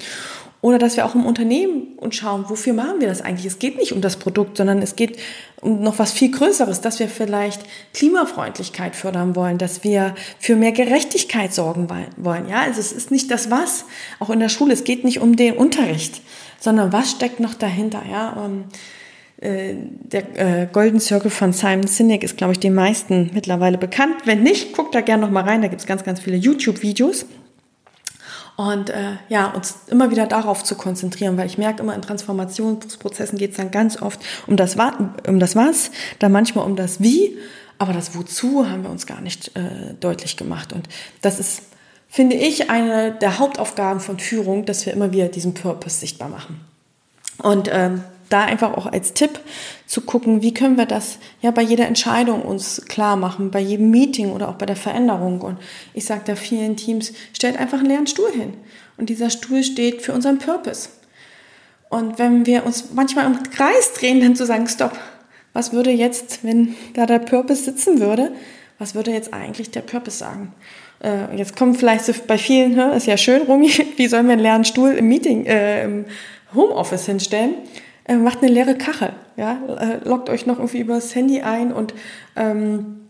[0.61, 3.45] Oder dass wir auch im Unternehmen und schauen, wofür machen wir das eigentlich?
[3.45, 5.19] Es geht nicht um das Produkt, sondern es geht
[5.61, 7.61] um noch was viel Größeres, dass wir vielleicht
[7.93, 12.49] Klimafreundlichkeit fördern wollen, dass wir für mehr Gerechtigkeit sorgen wollen.
[12.49, 13.85] Ja, also es ist nicht das Was,
[14.19, 14.73] auch in der Schule.
[14.73, 16.21] Es geht nicht um den Unterricht,
[16.59, 18.01] sondern was steckt noch dahinter?
[18.09, 18.65] Ja, und
[19.45, 24.15] der äh, Golden Circle von Simon Sinek ist, glaube ich, den meisten mittlerweile bekannt.
[24.25, 25.61] Wenn nicht, guckt da gerne noch mal rein.
[25.61, 27.25] Da gibt es ganz, ganz viele YouTube-Videos.
[28.57, 33.37] Und äh, ja, uns immer wieder darauf zu konzentrieren, weil ich merke immer in Transformationsprozessen
[33.37, 34.77] geht es dann ganz oft um das,
[35.27, 37.37] um das Was, dann manchmal um das Wie,
[37.77, 40.71] aber das Wozu haben wir uns gar nicht äh, deutlich gemacht.
[40.71, 40.87] Und
[41.21, 41.63] das ist,
[42.07, 46.61] finde ich, eine der Hauptaufgaben von Führung, dass wir immer wieder diesen Purpose sichtbar machen.
[47.39, 49.39] Und ähm, da einfach auch als Tipp
[49.85, 53.91] zu gucken, wie können wir das ja bei jeder Entscheidung uns klar machen, bei jedem
[53.91, 55.41] Meeting oder auch bei der Veränderung.
[55.41, 55.59] Und
[55.93, 58.53] ich sage da vielen Teams, stellt einfach einen leeren Stuhl hin.
[58.97, 60.89] Und dieser Stuhl steht für unseren Purpose.
[61.89, 64.97] Und wenn wir uns manchmal im Kreis drehen, dann zu sagen, stopp,
[65.53, 68.31] was würde jetzt, wenn da der Purpose sitzen würde,
[68.77, 70.53] was würde jetzt eigentlich der Purpose sagen?
[71.01, 74.33] Äh, jetzt kommen vielleicht so bei vielen, ne, ist ja schön, Rumi, wie sollen wir
[74.33, 76.05] einen leeren Stuhl im Meeting, äh, im
[76.53, 77.55] Homeoffice hinstellen?
[78.05, 81.93] Äh, macht eine leere Kachel, ja, äh, loggt euch noch irgendwie übers Handy ein und
[82.35, 83.07] ähm,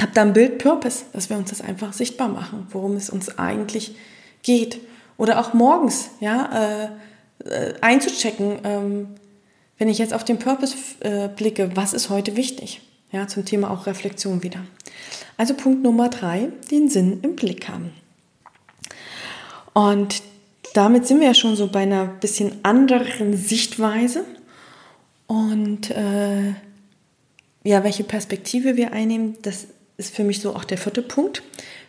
[0.00, 3.38] habt da ein Bild Purpose, dass wir uns das einfach sichtbar machen, worum es uns
[3.38, 3.96] eigentlich
[4.42, 4.80] geht.
[5.18, 6.90] Oder auch morgens, ja,
[7.44, 9.08] äh, äh, einzuchecken, ähm,
[9.78, 12.80] wenn ich jetzt auf den Purpose äh, blicke, was ist heute wichtig?
[13.12, 14.60] Ja, zum Thema auch Reflexion wieder.
[15.36, 17.92] Also Punkt Nummer drei, den Sinn im Blick haben.
[19.74, 20.22] Und
[20.74, 24.24] damit sind wir ja schon so bei einer bisschen anderen Sichtweise.
[25.26, 26.54] Und äh,
[27.64, 31.42] ja, welche Perspektive wir einnehmen, das ist für mich so auch der vierte Punkt.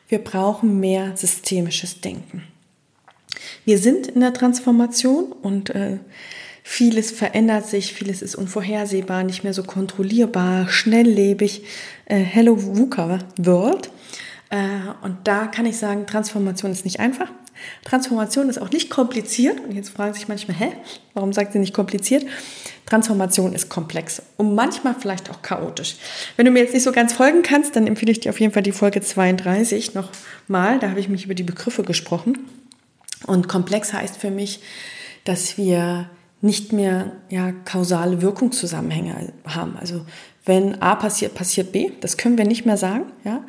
[0.08, 2.44] Wir brauchen mehr systemisches Denken.
[3.66, 5.98] Wir sind in der Transformation und äh,
[6.64, 11.64] vieles verändert sich, vieles ist unvorhersehbar, nicht mehr so kontrollierbar, schnelllebig.
[12.06, 13.90] Äh, Hello VUCA World.
[14.50, 14.58] Äh,
[15.02, 17.30] und da kann ich sagen, Transformation ist nicht einfach.
[17.84, 19.60] Transformation ist auch nicht kompliziert.
[19.60, 20.72] Und jetzt fragen sich manchmal, hä,
[21.14, 22.26] warum sagt sie nicht kompliziert?
[22.86, 25.98] Transformation ist komplex und manchmal vielleicht auch chaotisch.
[26.38, 28.54] Wenn du mir jetzt nicht so ganz folgen kannst, dann empfehle ich dir auf jeden
[28.54, 30.80] Fall die Folge 32 nochmal.
[30.80, 32.48] Da habe ich mich über die Begriffe gesprochen.
[33.26, 34.62] Und komplex heißt für mich,
[35.26, 36.10] dass wir
[36.42, 39.76] nicht mehr ja, kausale Wirkungszusammenhänge haben.
[39.78, 40.06] Also
[40.46, 41.92] wenn A passiert, passiert B.
[42.00, 43.12] Das können wir nicht mehr sagen.
[43.26, 43.44] Ja?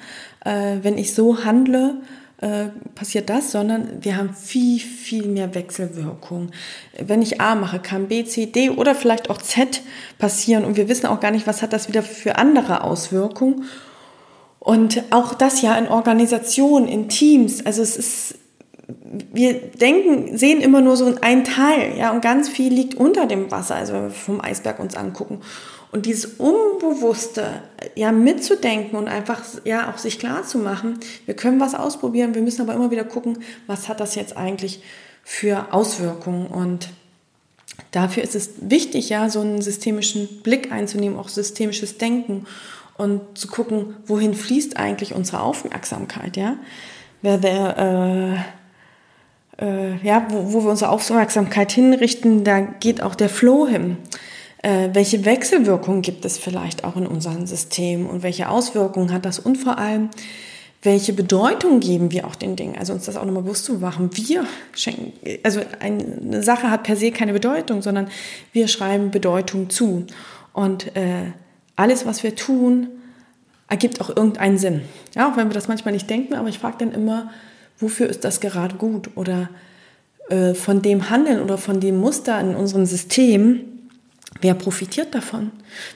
[0.45, 2.03] Äh, wenn ich so handle,
[2.41, 6.53] äh, passiert das, sondern wir haben viel, viel mehr Wechselwirkung.
[6.97, 9.83] Wenn ich A mache, kann B, C, D oder vielleicht auch Z
[10.19, 13.65] passieren und wir wissen auch gar nicht, was hat das wieder für andere Auswirkungen.
[14.61, 18.35] Und auch das ja in Organisationen, in Teams, also es ist,
[19.33, 23.51] wir denken, sehen immer nur so ein Teil, ja, und ganz viel liegt unter dem
[23.51, 25.41] Wasser, also wenn wir vom Eisberg uns angucken.
[25.91, 27.63] Und dieses Unbewusste,
[27.95, 32.43] ja, mitzudenken und einfach, ja, auch sich klar zu machen, wir können was ausprobieren, wir
[32.43, 34.83] müssen aber immer wieder gucken, was hat das jetzt eigentlich
[35.25, 36.91] für Auswirkungen und
[37.91, 42.47] dafür ist es wichtig, ja, so einen systemischen Blick einzunehmen, auch systemisches Denken
[42.99, 46.57] und zu gucken, wohin fließt eigentlich unsere Aufmerksamkeit, ja.
[47.23, 48.45] wer der,
[49.59, 53.97] äh, äh, ja, wo, wo wir unsere Aufmerksamkeit hinrichten, da geht auch der Flow hin.
[54.63, 59.39] Äh, welche Wechselwirkungen gibt es vielleicht auch in unserem System und welche Auswirkungen hat das
[59.39, 60.11] und vor allem,
[60.83, 62.77] welche Bedeutung geben wir auch den Dingen?
[62.79, 64.11] Also uns das auch nochmal bewusst zu machen.
[64.13, 64.45] Wir
[64.75, 68.09] schenken, also eine Sache hat per se keine Bedeutung, sondern
[68.53, 70.07] wir schreiben Bedeutung zu.
[70.53, 71.33] Und äh,
[71.75, 72.89] alles, was wir tun,
[73.69, 74.83] ergibt auch irgendeinen Sinn.
[75.15, 77.31] Ja, auch wenn wir das manchmal nicht denken, aber ich frage dann immer,
[77.79, 79.11] wofür ist das gerade gut?
[79.17, 79.51] Oder
[80.31, 83.61] äh, von dem Handeln oder von dem Muster in unserem System,
[84.41, 85.51] wer profitiert davon?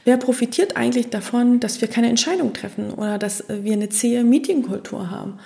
[0.05, 5.11] Wer profitiert eigentlich davon, dass wir keine Entscheidung treffen oder dass wir eine zähe Meetingkultur
[5.11, 5.39] haben?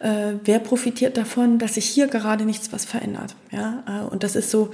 [0.00, 3.34] Äh, wer profitiert davon, dass sich hier gerade nichts was verändert?
[3.50, 4.70] Ja, äh, und das ist so,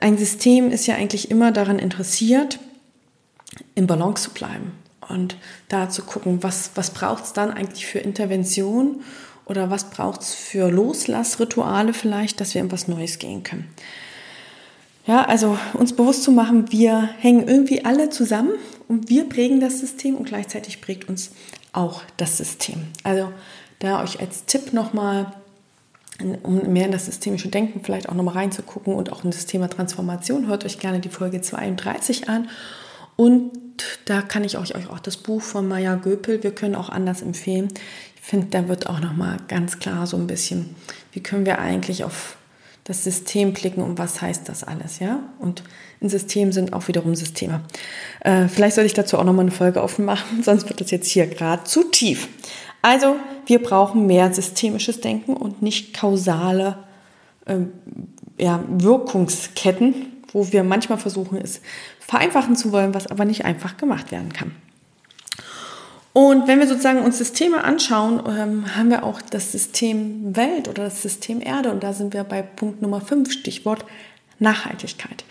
[0.00, 2.58] ein System ist ja eigentlich immer daran interessiert,
[3.74, 4.72] in Balance zu bleiben
[5.08, 5.36] und
[5.68, 9.02] da zu gucken, was, was braucht es dann eigentlich für Intervention
[9.46, 13.68] oder was braucht es für Loslassrituale vielleicht, dass wir in was Neues gehen können.
[15.06, 18.52] Ja, also uns bewusst zu machen, wir hängen irgendwie alle zusammen
[18.88, 21.32] und wir prägen das System und gleichzeitig prägt uns
[21.72, 22.84] auch das System.
[23.02, 23.30] Also
[23.80, 25.26] da euch als Tipp nochmal,
[26.42, 29.68] um mehr in das systemische Denken vielleicht auch nochmal reinzugucken und auch in das Thema
[29.68, 32.48] Transformation, hört euch gerne die Folge 32 an
[33.16, 33.52] und
[34.06, 37.68] da kann ich euch auch das Buch von Maya Göpel, wir können auch anders empfehlen.
[38.16, 40.74] Ich finde, da wird auch nochmal ganz klar so ein bisschen,
[41.12, 42.36] wie können wir eigentlich auf
[42.84, 45.20] das System blicken und was heißt das alles, ja?
[45.38, 45.62] Und
[46.02, 47.62] ein System sind auch wiederum Systeme.
[48.20, 51.08] Äh, vielleicht sollte ich dazu auch nochmal eine Folge offen machen, sonst wird das jetzt
[51.08, 52.28] hier gerade zu tief.
[52.82, 53.16] Also,
[53.46, 56.76] wir brauchen mehr systemisches Denken und nicht kausale
[57.46, 57.60] äh,
[58.38, 59.94] ja, Wirkungsketten,
[60.32, 61.62] wo wir manchmal versuchen, es
[62.00, 64.52] vereinfachen zu wollen, was aber nicht einfach gemacht werden kann.
[66.14, 70.84] Und wenn wir sozusagen uns Systeme anschauen, ähm, haben wir auch das System Welt oder
[70.84, 71.72] das System Erde.
[71.72, 73.84] Und da sind wir bei Punkt Nummer 5, Stichwort
[74.38, 75.24] Nachhaltigkeit.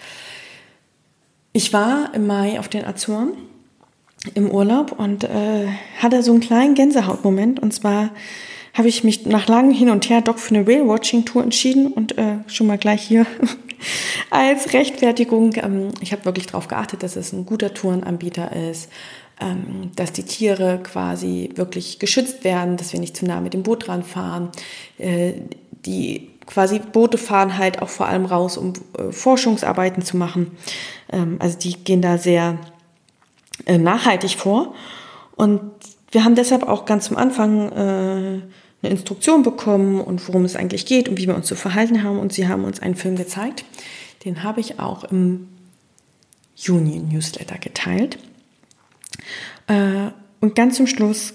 [1.54, 3.32] Ich war im Mai auf den Azoren
[4.34, 5.68] im Urlaub und äh,
[6.00, 7.62] hatte so einen kleinen Gänsehautmoment.
[7.62, 8.10] Und zwar
[8.74, 12.40] habe ich mich nach langem Hin und Her doch für eine Whale-Watching-Tour entschieden und äh,
[12.48, 13.26] schon mal gleich hier
[14.32, 15.54] als Rechtfertigung.
[15.56, 18.90] Ähm, ich habe wirklich darauf geachtet, dass es ein guter Tourenanbieter ist,
[19.96, 23.88] dass die Tiere quasi wirklich geschützt werden, dass wir nicht zu nah mit dem Boot
[23.88, 24.50] dran fahren.
[24.98, 25.34] Äh,
[25.86, 30.52] die quasi Boote fahren halt auch vor allem raus, um äh, Forschungsarbeiten zu machen.
[31.12, 32.58] Ähm, also die gehen da sehr
[33.66, 34.74] äh, nachhaltig vor.
[35.36, 35.62] Und
[36.12, 38.44] wir haben deshalb auch ganz am Anfang eine
[38.84, 42.20] Instruktion bekommen und worum es eigentlich geht und wie wir uns zu verhalten haben.
[42.20, 43.66] Und sie haben uns einen Film gezeigt.
[44.24, 45.48] Den habe ich auch im
[46.56, 48.20] Juni-Newsletter geteilt.
[49.68, 51.34] Äh, und ganz zum Schluss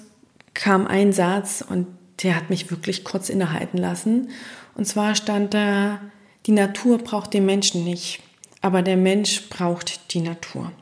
[0.55, 1.87] kam ein Satz und
[2.23, 4.31] der hat mich wirklich kurz innehalten lassen.
[4.75, 6.01] Und zwar stand da,
[6.47, 8.21] die Natur braucht den Menschen nicht,
[8.61, 10.73] aber der Mensch braucht die Natur.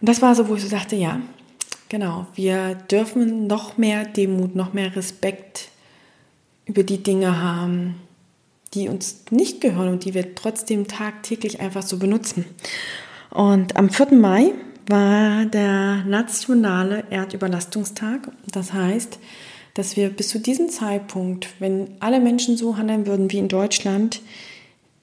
[0.00, 1.20] Und das war so, wo ich so dachte, ja,
[1.92, 5.68] Genau, wir dürfen noch mehr Demut, noch mehr Respekt
[6.64, 7.96] über die Dinge haben,
[8.72, 12.46] die uns nicht gehören und die wir trotzdem tagtäglich einfach so benutzen.
[13.28, 14.14] Und am 4.
[14.14, 14.52] Mai
[14.86, 18.30] war der nationale Erdüberlastungstag.
[18.50, 19.18] Das heißt,
[19.74, 24.20] dass wir bis zu diesem Zeitpunkt, wenn alle Menschen so handeln würden wie in Deutschland,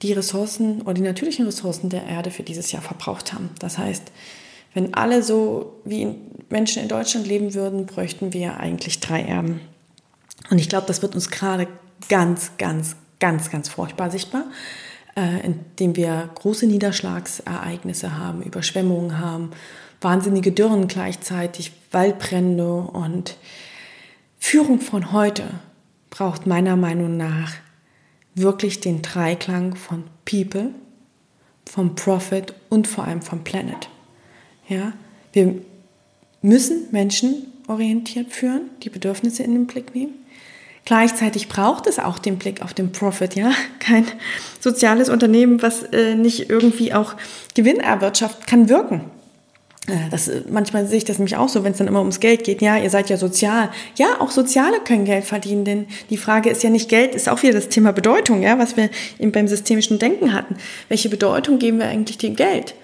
[0.02, 3.50] die Ressourcen oder die natürlichen Ressourcen der Erde für dieses Jahr verbraucht haben.
[3.58, 4.10] Das heißt,
[4.72, 6.14] wenn alle so wie
[6.48, 9.60] Menschen in Deutschland leben würden, bräuchten wir eigentlich drei Erben.
[10.50, 11.66] Und ich glaube, das wird uns gerade
[12.08, 14.44] ganz, ganz, ganz, ganz furchtbar sichtbar,
[15.44, 19.50] indem wir große Niederschlagsereignisse haben, Überschwemmungen haben,
[20.00, 23.36] wahnsinnige Dürren gleichzeitig, Waldbrände und
[24.38, 25.44] Führung von heute
[26.08, 27.52] braucht meiner Meinung nach
[28.34, 30.70] wirklich den Dreiklang von People,
[31.66, 33.88] vom Profit und vor allem vom Planet.
[34.68, 34.92] Ja,
[35.32, 35.56] wir
[36.42, 40.14] müssen Menschen orientiert führen, die Bedürfnisse in den Blick nehmen.
[40.90, 43.52] Gleichzeitig braucht es auch den Blick auf den Profit, ja.
[43.78, 44.06] Kein
[44.58, 47.14] soziales Unternehmen, was äh, nicht irgendwie auch
[47.54, 49.02] Gewinn erwirtschaftet, kann wirken.
[49.86, 52.18] Äh, das, äh, manchmal sehe ich das nämlich auch so, wenn es dann immer ums
[52.18, 52.60] Geld geht.
[52.60, 53.70] Ja, ihr seid ja sozial.
[53.98, 57.40] Ja, auch Soziale können Geld verdienen, denn die Frage ist ja nicht Geld, ist auch
[57.44, 60.56] wieder das Thema Bedeutung, ja, was wir eben beim systemischen Denken hatten.
[60.88, 62.74] Welche Bedeutung geben wir eigentlich dem Geld?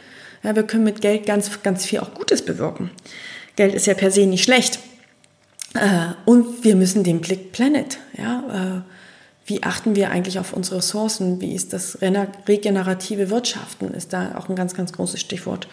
[0.44, 2.92] Ja, wir können mit Geld ganz, ganz viel auch Gutes bewirken.
[3.56, 4.78] Geld ist ja per se nicht schlecht.
[5.76, 8.42] Äh, und wir müssen den Blick Planet, ja,
[8.76, 8.80] äh,
[9.46, 11.40] wie achten wir eigentlich auf unsere Ressourcen?
[11.40, 13.94] Wie ist das regenerative Wirtschaften?
[13.94, 15.68] Ist da auch ein ganz, ganz großes Stichwort.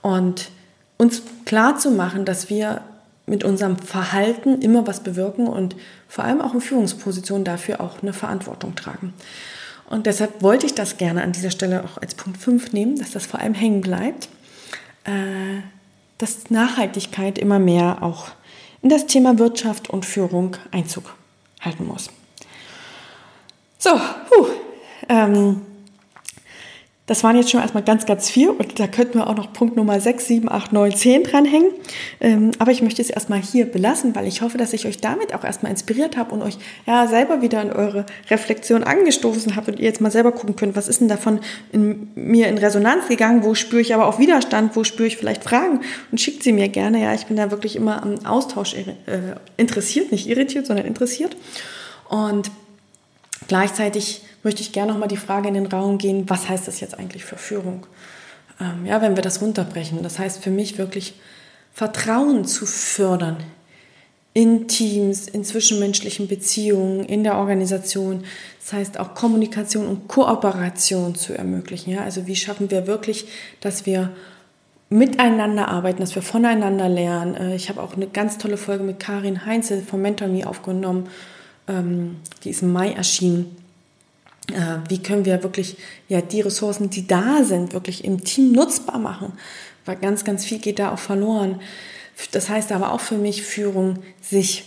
[0.00, 0.48] Und
[0.96, 2.80] uns klar zu machen, dass wir
[3.26, 5.76] mit unserem Verhalten immer was bewirken und
[6.08, 9.12] vor allem auch in Führungspositionen dafür auch eine Verantwortung tragen.
[9.90, 13.10] Und deshalb wollte ich das gerne an dieser Stelle auch als Punkt 5 nehmen, dass
[13.10, 14.28] das vor allem hängen bleibt,
[15.04, 15.60] äh,
[16.16, 18.30] dass Nachhaltigkeit immer mehr auch
[18.82, 21.14] in das Thema Wirtschaft und Führung Einzug
[21.60, 22.10] halten muss.
[23.78, 24.46] So, puh,
[25.08, 25.62] ähm,
[27.12, 29.76] das waren jetzt schon erstmal ganz, ganz viel und da könnten wir auch noch Punkt
[29.76, 31.70] Nummer 6, 7, 8, 9, 10 dranhängen.
[32.22, 35.34] Ähm, aber ich möchte es erstmal hier belassen, weil ich hoffe, dass ich euch damit
[35.34, 39.78] auch erstmal inspiriert habe und euch ja selber wieder in eure Reflexion angestoßen habe und
[39.78, 43.44] ihr jetzt mal selber gucken könnt, was ist denn davon in mir in Resonanz gegangen,
[43.44, 46.70] wo spüre ich aber auch Widerstand, wo spüre ich vielleicht Fragen und schickt sie mir
[46.70, 47.02] gerne.
[47.02, 48.94] Ja, ich bin da wirklich immer am Austausch äh,
[49.58, 51.36] interessiert, nicht irritiert, sondern interessiert.
[52.08, 52.50] Und
[53.52, 56.98] gleichzeitig möchte ich gerne nochmal die Frage in den Raum gehen, was heißt das jetzt
[56.98, 57.86] eigentlich für Führung?
[58.58, 60.02] Ähm, ja, wenn wir das runterbrechen.
[60.02, 61.12] Das heißt für mich wirklich
[61.74, 63.36] Vertrauen zu fördern
[64.32, 68.24] in Teams, in zwischenmenschlichen Beziehungen, in der Organisation.
[68.58, 71.90] Das heißt auch Kommunikation und Kooperation zu ermöglichen.
[71.90, 72.04] Ja?
[72.04, 73.26] Also wie schaffen wir wirklich,
[73.60, 74.12] dass wir
[74.88, 77.34] miteinander arbeiten, dass wir voneinander lernen.
[77.34, 81.10] Äh, ich habe auch eine ganz tolle Folge mit Karin Heinzel vom Mentor Me aufgenommen.
[81.72, 83.56] Ähm, die ist im Mai erschienen
[84.50, 85.76] äh, wie können wir wirklich
[86.08, 89.32] ja die Ressourcen, die da sind, wirklich im Team nutzbar machen,
[89.84, 91.60] weil ganz, ganz viel geht da auch verloren.
[92.32, 94.64] Das heißt aber auch für mich Führung, sich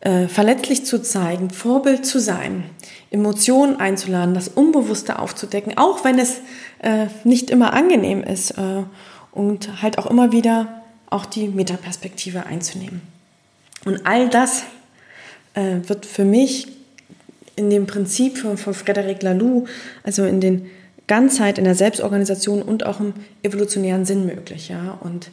[0.00, 2.64] äh, verletzlich zu zeigen, Vorbild zu sein,
[3.10, 6.40] Emotionen einzuladen, das Unbewusste aufzudecken, auch wenn es
[6.80, 8.82] äh, nicht immer angenehm ist äh,
[9.30, 13.02] und halt auch immer wieder auch die Metaperspektive einzunehmen.
[13.84, 14.64] Und all das
[15.54, 16.68] äh, wird für mich
[17.56, 19.66] in dem Prinzip von, von Frederic Laloux,
[20.02, 20.70] also in den
[21.06, 23.12] Ganzheit, in der Selbstorganisation und auch im
[23.42, 24.68] evolutionären Sinn möglich.
[24.68, 24.98] Ja?
[25.00, 25.28] Und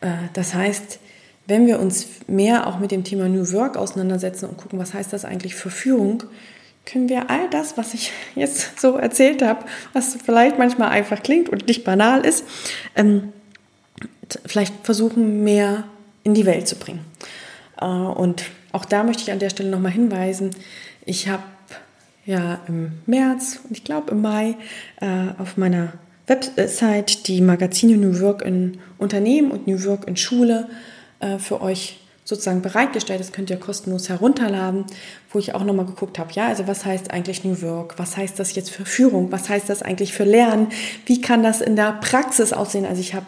[0.00, 0.98] äh, das heißt,
[1.46, 5.12] wenn wir uns mehr auch mit dem Thema New Work auseinandersetzen und gucken, was heißt
[5.12, 6.24] das eigentlich für Führung,
[6.86, 11.48] können wir all das, was ich jetzt so erzählt habe, was vielleicht manchmal einfach klingt
[11.48, 12.44] und nicht banal ist,
[12.96, 13.32] ähm,
[14.46, 15.84] vielleicht versuchen, mehr
[16.22, 17.04] in die Welt zu bringen.
[17.80, 20.50] Äh, und auch da möchte ich an der Stelle nochmal hinweisen,
[21.04, 21.42] ich habe
[22.26, 24.56] ja im März und ich glaube im Mai
[25.00, 25.92] äh, auf meiner
[26.26, 30.68] Website die Magazine New Work in Unternehmen und New Work in Schule
[31.18, 33.18] äh, für euch sozusagen bereitgestellt.
[33.18, 34.84] Das könnt ihr kostenlos herunterladen,
[35.30, 37.98] wo ich auch nochmal geguckt habe, ja, also was heißt eigentlich New Work?
[37.98, 39.32] Was heißt das jetzt für Führung?
[39.32, 40.68] Was heißt das eigentlich für Lernen?
[41.06, 42.86] Wie kann das in der Praxis aussehen?
[42.86, 43.26] Also ich habe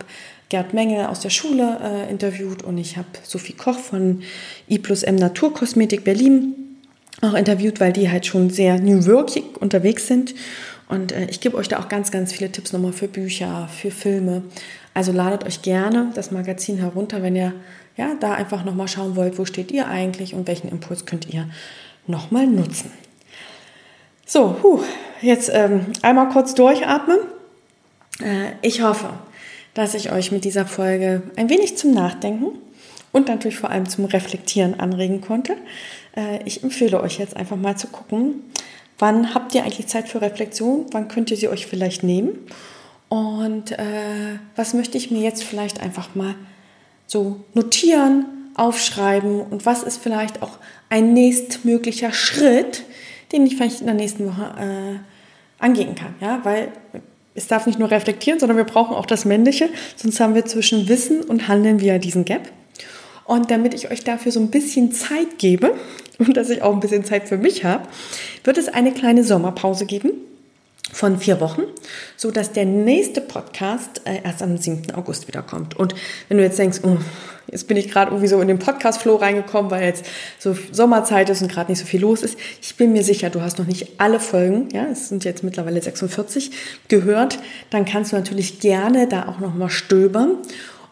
[0.53, 4.23] Gerd Menge aus der Schule äh, interviewt und ich habe Sophie Koch von
[4.69, 6.77] I plus M Naturkosmetik Berlin
[7.23, 10.35] auch interviewt, weil die halt schon sehr New Workig unterwegs sind.
[10.91, 13.91] Und äh, ich gebe euch da auch ganz, ganz viele Tipps nochmal für Bücher, für
[13.91, 14.43] Filme.
[14.93, 17.55] Also ladet euch gerne das Magazin herunter, wenn ihr
[17.97, 21.49] ja da einfach nochmal schauen wollt, wo steht ihr eigentlich und welchen Impuls könnt ihr
[22.07, 22.91] nochmal nutzen.
[24.27, 24.83] So, huh,
[25.23, 27.21] jetzt ähm, einmal kurz durchatmen.
[28.21, 29.09] Äh, ich hoffe,
[29.75, 32.59] dass ich euch mit dieser Folge ein wenig zum Nachdenken
[33.13, 35.57] und natürlich vor allem zum Reflektieren anregen konnte.
[36.17, 38.43] Äh, ich empfehle euch jetzt einfach mal zu gucken,
[38.99, 42.39] wann habt ihr eigentlich Zeit für Reflexion, wann könnt ihr sie euch vielleicht nehmen
[43.09, 46.35] und äh, was möchte ich mir jetzt vielleicht einfach mal
[47.07, 50.59] so notieren, aufschreiben und was ist vielleicht auch
[50.89, 52.85] ein nächstmöglicher Schritt,
[53.33, 56.15] den ich vielleicht in der nächsten Woche äh, angehen kann.
[56.21, 56.69] Ja, weil
[57.35, 60.89] es darf nicht nur reflektieren, sondern wir brauchen auch das Männliche, sonst haben wir zwischen
[60.89, 62.51] Wissen und Handeln wieder diesen Gap.
[63.25, 65.75] Und damit ich euch dafür so ein bisschen Zeit gebe
[66.19, 67.89] und dass ich auch ein bisschen Zeit für mich habe,
[68.45, 70.13] wird es eine kleine Sommerpause geben
[70.93, 71.63] von vier Wochen,
[72.17, 74.95] so dass der nächste Podcast äh, erst am 7.
[74.95, 75.77] August wiederkommt.
[75.77, 75.95] Und
[76.29, 76.99] wenn du jetzt denkst, oh,
[77.51, 80.05] jetzt bin ich gerade irgendwie so in den Podcast-Flow reingekommen, weil jetzt
[80.39, 83.41] so Sommerzeit ist und gerade nicht so viel los ist, ich bin mir sicher, du
[83.41, 86.51] hast noch nicht alle Folgen, ja, es sind jetzt mittlerweile 46,
[86.89, 87.39] gehört,
[87.71, 90.39] dann kannst du natürlich gerne da auch nochmal stöbern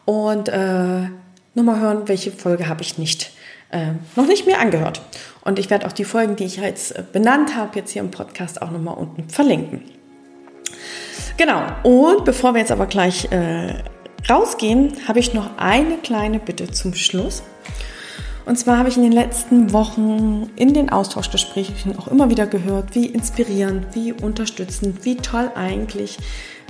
[0.05, 1.09] und äh,
[1.55, 3.33] nochmal hören, welche Folge habe ich nicht
[3.71, 5.01] äh, noch nicht mehr angehört.
[5.43, 8.11] Und ich werde auch die Folgen, die ich jetzt äh, benannt habe, jetzt hier im
[8.11, 9.83] Podcast auch nochmal unten verlinken.
[11.37, 11.63] Genau.
[11.83, 13.75] Und bevor wir jetzt aber gleich äh,
[14.29, 17.43] rausgehen, habe ich noch eine kleine Bitte zum Schluss.
[18.47, 22.95] Und zwar habe ich in den letzten Wochen in den Austauschgesprächen auch immer wieder gehört,
[22.95, 26.19] wie inspirierend, wie unterstützend, wie toll eigentlich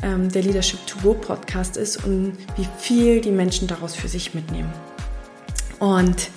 [0.03, 4.35] ähm, der Leadership to Go Podcast ist und wie viel die Menschen daraus für sich
[4.35, 4.71] mitnehmen.
[5.79, 6.31] Und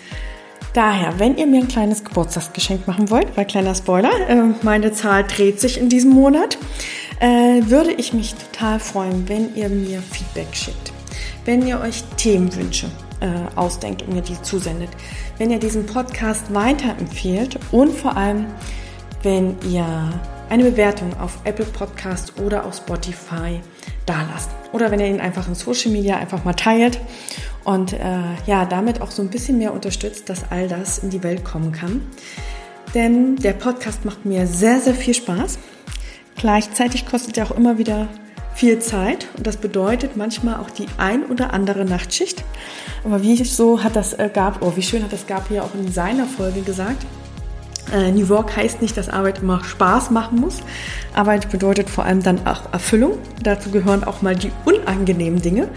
[0.74, 5.26] daher, wenn ihr mir ein kleines Geburtstagsgeschenk machen wollt, weil kleiner Spoiler, äh, meine Zahl
[5.26, 6.58] dreht sich in diesem Monat,
[7.20, 10.93] äh, würde ich mich total freuen, wenn ihr mir Feedback schickt,
[11.46, 12.88] wenn ihr euch Themenwünsche
[13.20, 14.90] äh, ausdenkt und mir die zusendet.
[15.38, 18.48] Wenn ihr diesen Podcast weiterempfehlt und vor allem,
[19.24, 19.86] wenn ihr
[20.50, 23.62] eine Bewertung auf Apple Podcast oder auf Spotify
[24.06, 24.52] dalasst.
[24.72, 27.00] Oder wenn ihr ihn einfach in Social Media einfach mal teilt
[27.64, 28.00] und äh,
[28.46, 31.72] ja, damit auch so ein bisschen mehr unterstützt, dass all das in die Welt kommen
[31.72, 32.02] kann.
[32.94, 35.58] Denn der Podcast macht mir sehr, sehr viel Spaß.
[36.36, 38.08] Gleichzeitig kostet er auch immer wieder
[38.56, 42.44] viel Zeit und das bedeutet manchmal auch die ein oder andere Nachtschicht.
[43.04, 45.74] Aber wie so hat das äh, Gab, oh, wie schön hat das Gab hier auch
[45.74, 47.06] in seiner Folge gesagt.
[47.92, 50.60] Äh, New Work heißt nicht, dass Arbeit immer Spaß machen muss.
[51.14, 53.18] Arbeit bedeutet vor allem dann auch Erfüllung.
[53.42, 55.68] Dazu gehören auch mal die unangenehmen Dinge.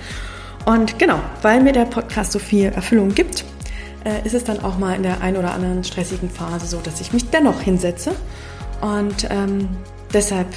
[0.64, 3.44] Und genau, weil mir der Podcast so viel Erfüllung gibt,
[4.04, 7.00] äh, ist es dann auch mal in der ein oder anderen stressigen Phase so, dass
[7.00, 8.12] ich mich dennoch hinsetze.
[8.80, 9.68] Und ähm,
[10.12, 10.48] deshalb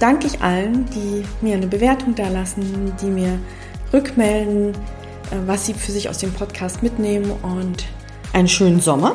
[0.00, 3.38] danke ich allen, die mir eine Bewertung da lassen, die mir
[3.92, 7.84] rückmelden, äh, was sie für sich aus dem Podcast mitnehmen und
[8.32, 9.14] einen schönen Sommer.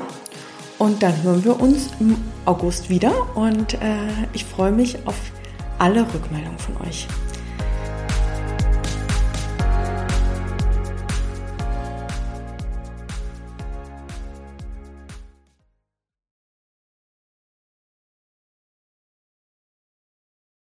[0.78, 3.78] Und dann hören wir uns im August wieder und äh,
[4.34, 5.16] ich freue mich auf
[5.80, 7.08] alle Rückmeldungen von euch.